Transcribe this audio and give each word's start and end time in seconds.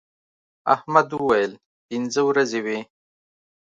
احمد 0.75 1.07
وويل: 1.19 1.51
پینځه 1.87 2.21
ورځې 2.29 2.59
وې. 2.65 2.79